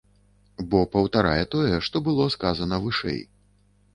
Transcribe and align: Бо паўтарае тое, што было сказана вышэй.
Бо 0.71 0.79
паўтарае 0.93 1.43
тое, 1.55 1.75
што 1.87 2.01
было 2.09 2.27
сказана 2.37 2.79
вышэй. 2.87 3.21